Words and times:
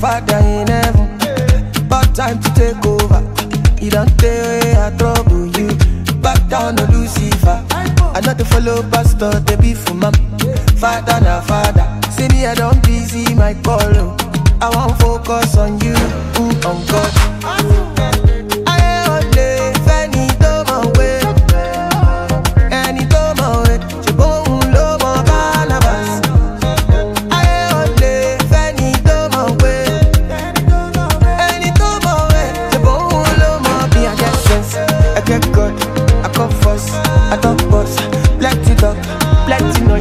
Father 0.00 0.36
in 0.36 0.68
heaven, 0.68 1.18
but 1.88 2.14
time 2.14 2.38
to 2.40 2.54
take 2.54 2.84
over. 2.86 3.20
You 3.80 3.90
don't 3.90 4.10
away, 4.22 4.74
I 4.76 4.90
trouble 4.96 5.46
you. 5.58 5.68
Back 6.20 6.48
down 6.48 6.76
to 6.76 6.86
Lucifer. 6.92 7.64
I 7.70 8.20
know 8.20 8.34
the 8.34 8.44
follow 8.44 8.82
pastor, 8.90 9.40
they 9.40 9.56
be 9.56 9.74
for 9.74 9.94
mom. 9.94 10.12
Father 10.76 11.20
na 11.20 11.40
father. 11.40 11.86
See 12.10 12.28
me, 12.28 12.46
I 12.46 12.54
don't 12.54 12.82
busy 12.84 13.34
my 13.34 13.54
call. 13.64 13.80
oh. 13.96 14.16
I 14.60 14.70
won't 14.70 14.98
focus 15.00 15.56
on 15.56 15.80
you. 15.80 15.95
let 39.60 39.74
the 39.74 39.84
noise 39.84 39.96